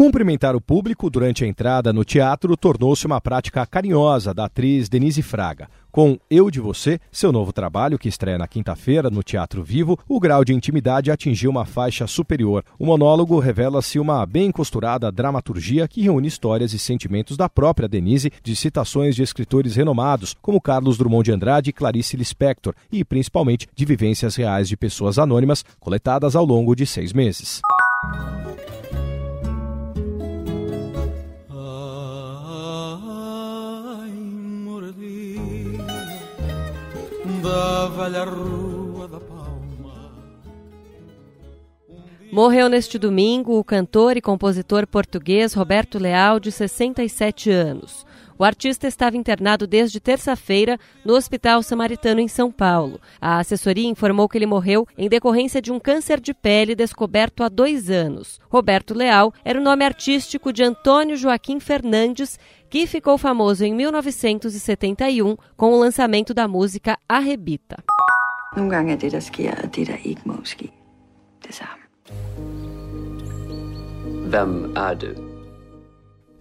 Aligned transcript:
Cumprimentar 0.00 0.56
o 0.56 0.62
público 0.62 1.10
durante 1.10 1.44
a 1.44 1.46
entrada 1.46 1.92
no 1.92 2.06
teatro 2.06 2.56
tornou-se 2.56 3.04
uma 3.04 3.20
prática 3.20 3.66
carinhosa 3.66 4.32
da 4.32 4.46
atriz 4.46 4.88
Denise 4.88 5.20
Fraga. 5.20 5.68
Com 5.92 6.18
Eu 6.30 6.50
de 6.50 6.58
Você, 6.58 6.98
seu 7.12 7.30
novo 7.30 7.52
trabalho, 7.52 7.98
que 7.98 8.08
estreia 8.08 8.38
na 8.38 8.48
quinta-feira 8.48 9.10
no 9.10 9.22
Teatro 9.22 9.62
Vivo, 9.62 9.98
o 10.08 10.18
grau 10.18 10.42
de 10.42 10.54
intimidade 10.54 11.10
atingiu 11.10 11.50
uma 11.50 11.66
faixa 11.66 12.06
superior. 12.06 12.64
O 12.78 12.86
monólogo 12.86 13.38
revela-se 13.38 13.98
uma 13.98 14.24
bem 14.24 14.50
costurada 14.50 15.12
dramaturgia 15.12 15.86
que 15.86 16.00
reúne 16.00 16.28
histórias 16.28 16.72
e 16.72 16.78
sentimentos 16.78 17.36
da 17.36 17.46
própria 17.46 17.86
Denise, 17.86 18.32
de 18.42 18.56
citações 18.56 19.14
de 19.14 19.22
escritores 19.22 19.76
renomados, 19.76 20.34
como 20.40 20.62
Carlos 20.62 20.96
Drummond 20.96 21.26
de 21.26 21.32
Andrade 21.32 21.68
e 21.68 21.74
Clarice 21.74 22.16
Lispector, 22.16 22.74
e 22.90 23.04
principalmente 23.04 23.68
de 23.76 23.84
vivências 23.84 24.34
reais 24.34 24.66
de 24.66 24.78
pessoas 24.78 25.18
anônimas 25.18 25.62
coletadas 25.78 26.34
ao 26.34 26.46
longo 26.46 26.74
de 26.74 26.86
seis 26.86 27.12
meses. 27.12 27.60
Da 37.40 37.88
velha 37.88 38.24
Rua 38.24 39.08
da 39.08 39.18
Palma. 39.18 40.12
Morreu 42.30 42.68
neste 42.68 42.98
domingo 42.98 43.58
o 43.58 43.64
cantor 43.64 44.16
e 44.16 44.20
compositor 44.20 44.86
português 44.86 45.54
Roberto 45.54 45.98
Leal, 45.98 46.38
de 46.38 46.52
67 46.52 47.50
anos. 47.50 48.06
O 48.40 48.44
artista 48.44 48.88
estava 48.88 49.18
internado 49.18 49.66
desde 49.66 50.00
terça-feira 50.00 50.78
no 51.04 51.12
Hospital 51.12 51.62
Samaritano, 51.62 52.22
em 52.22 52.26
São 52.26 52.50
Paulo. 52.50 52.98
A 53.20 53.38
assessoria 53.38 53.86
informou 53.86 54.26
que 54.26 54.38
ele 54.38 54.46
morreu 54.46 54.88
em 54.96 55.10
decorrência 55.10 55.60
de 55.60 55.70
um 55.70 55.78
câncer 55.78 56.18
de 56.18 56.32
pele 56.32 56.74
descoberto 56.74 57.42
há 57.42 57.50
dois 57.50 57.90
anos. 57.90 58.40
Roberto 58.48 58.94
Leal 58.94 59.30
era 59.44 59.60
o 59.60 59.62
nome 59.62 59.84
artístico 59.84 60.54
de 60.54 60.64
Antônio 60.64 61.18
Joaquim 61.18 61.60
Fernandes, 61.60 62.38
que 62.70 62.86
ficou 62.86 63.18
famoso 63.18 63.62
em 63.62 63.74
1971 63.74 65.36
com 65.54 65.74
o 65.74 65.78
lançamento 65.78 66.32
da 66.32 66.48
música 66.48 66.96
Arrebita. 67.06 67.84
Nogle 68.56 68.70
gange 68.70 68.92
er 68.92 68.96
det, 68.96 69.12
der 69.12 69.20
sker, 69.20 69.60
og 69.62 69.76
det, 69.76 69.86
der 69.86 69.98
ikke 70.02 70.22
må 70.24 70.34
ske, 70.44 70.72
det 71.44 71.54
samme. 71.54 71.84
Hvem 74.30 74.72
er 74.76 74.94
du? 74.94 75.29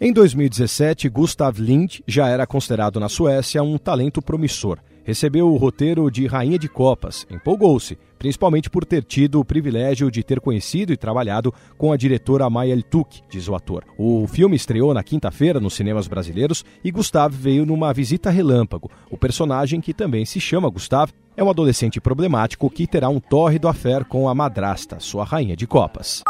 Em 0.01 0.13
2017, 0.13 1.09
Gustav 1.09 1.59
Lind 1.59 1.99
já 2.07 2.29
era 2.29 2.47
considerado 2.47 3.01
na 3.01 3.09
Suécia 3.09 3.61
um 3.61 3.77
talento 3.77 4.21
promissor. 4.21 4.79
Recebeu 5.03 5.51
o 5.51 5.57
roteiro 5.57 6.09
de 6.09 6.25
Rainha 6.25 6.57
de 6.57 6.69
Copas, 6.69 7.27
empolgou-se, 7.29 7.97
principalmente 8.17 8.69
por 8.69 8.85
ter 8.85 9.03
tido 9.03 9.41
o 9.41 9.43
privilégio 9.43 10.09
de 10.09 10.23
ter 10.23 10.39
conhecido 10.39 10.93
e 10.93 10.97
trabalhado 10.97 11.53
com 11.77 11.91
a 11.91 11.97
diretora 11.97 12.49
Maya 12.49 12.73
Iltuk, 12.73 13.19
diz 13.29 13.49
o 13.49 13.55
ator. 13.55 13.83
O 13.97 14.25
filme 14.25 14.55
estreou 14.55 14.93
na 14.93 15.03
quinta-feira 15.03 15.59
nos 15.59 15.73
cinemas 15.73 16.07
brasileiros 16.07 16.63
e 16.81 16.91
Gustav 16.91 17.35
veio 17.35 17.65
numa 17.65 17.91
visita 17.91 18.29
relâmpago. 18.29 18.89
O 19.11 19.17
personagem, 19.17 19.81
que 19.81 19.93
também 19.93 20.23
se 20.23 20.39
chama 20.39 20.69
Gustav, 20.69 21.11
é 21.35 21.43
um 21.43 21.49
adolescente 21.49 21.99
problemático 21.99 22.69
que 22.69 22.87
terá 22.87 23.09
um 23.09 23.19
tórrido 23.19 23.67
affair 23.67 24.05
com 24.05 24.29
a 24.29 24.35
madrasta, 24.35 24.97
sua 25.01 25.25
rainha 25.25 25.57
de 25.57 25.67
copas. 25.67 26.23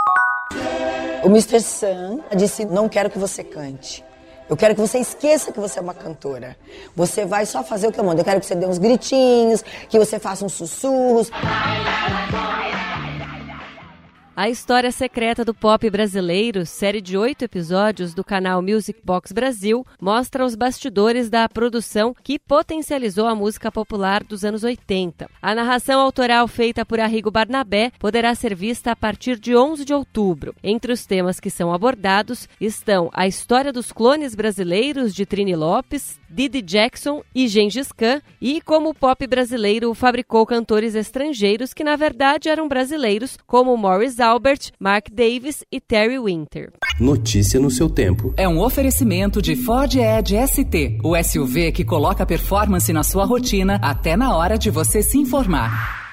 O 1.23 1.27
Mr. 1.27 1.59
Sun 1.61 2.21
disse: 2.35 2.65
Não 2.65 2.87
quero 2.87 3.09
que 3.09 3.19
você 3.19 3.43
cante. 3.43 4.03
Eu 4.49 4.57
quero 4.57 4.73
que 4.73 4.81
você 4.81 4.97
esqueça 4.97 5.51
que 5.51 5.59
você 5.59 5.77
é 5.77 5.81
uma 5.81 5.93
cantora. 5.93 6.57
Você 6.95 7.23
vai 7.23 7.45
só 7.45 7.63
fazer 7.63 7.87
o 7.87 7.91
que 7.91 7.99
eu 7.99 8.03
mando. 8.03 8.21
Eu 8.21 8.25
quero 8.25 8.39
que 8.39 8.45
você 8.47 8.55
dê 8.55 8.65
uns 8.65 8.79
gritinhos, 8.79 9.63
que 9.87 9.99
você 9.99 10.17
faça 10.17 10.43
uns 10.43 10.53
sussurros. 10.53 11.29
A 14.39 14.49
História 14.49 14.89
Secreta 14.89 15.43
do 15.43 15.53
Pop 15.53 15.89
Brasileiro, 15.89 16.65
série 16.65 17.01
de 17.01 17.17
oito 17.17 17.43
episódios 17.43 18.13
do 18.13 18.23
canal 18.23 18.61
Music 18.61 19.01
Box 19.03 19.33
Brasil, 19.33 19.85
mostra 19.99 20.45
os 20.45 20.55
bastidores 20.55 21.29
da 21.29 21.49
produção 21.49 22.15
que 22.23 22.39
potencializou 22.39 23.27
a 23.27 23.35
música 23.35 23.69
popular 23.69 24.23
dos 24.23 24.45
anos 24.45 24.63
80. 24.63 25.29
A 25.41 25.53
narração 25.53 25.99
autoral 25.99 26.47
feita 26.47 26.85
por 26.85 27.01
Arrigo 27.01 27.29
Barnabé 27.29 27.91
poderá 27.99 28.33
ser 28.33 28.55
vista 28.55 28.93
a 28.93 28.95
partir 28.95 29.37
de 29.37 29.57
11 29.57 29.83
de 29.83 29.93
outubro. 29.93 30.55
Entre 30.63 30.93
os 30.93 31.05
temas 31.05 31.37
que 31.37 31.49
são 31.49 31.73
abordados 31.73 32.47
estão 32.61 33.09
a 33.11 33.27
história 33.27 33.73
dos 33.73 33.91
clones 33.91 34.35
brasileiros 34.35 35.13
de 35.13 35.25
Trini 35.25 35.53
Lopes, 35.57 36.17
Didi 36.29 36.61
Jackson 36.61 37.23
e 37.33 37.47
Gengis 37.47 37.91
Khan 37.91 38.21
e 38.41 38.61
como 38.61 38.89
o 38.89 38.93
pop 38.93 39.25
brasileiro 39.25 39.93
fabricou 39.93 40.45
cantores 40.45 40.95
estrangeiros 40.95 41.73
que 41.73 41.83
na 41.83 41.95
verdade 41.95 42.49
eram 42.49 42.67
brasileiros, 42.67 43.37
como 43.47 43.75
Morris 43.75 44.19
Albert, 44.19 44.71
Mark 44.79 45.07
Davis 45.11 45.63
e 45.71 45.79
Terry 45.79 46.19
Winter. 46.19 46.71
Notícia 46.99 47.59
no 47.59 47.71
seu 47.71 47.89
tempo. 47.89 48.33
É 48.37 48.47
um 48.47 48.59
oferecimento 48.59 49.41
de 49.41 49.55
Ford 49.55 49.93
Edge 49.95 50.35
ST, 50.47 50.99
o 51.03 51.15
SUV 51.21 51.71
que 51.71 51.85
coloca 51.85 52.25
performance 52.25 52.91
na 52.91 53.03
sua 53.03 53.25
rotina 53.25 53.79
até 53.81 54.17
na 54.17 54.35
hora 54.35 54.57
de 54.57 54.69
você 54.69 55.01
se 55.01 55.17
informar. 55.17 56.08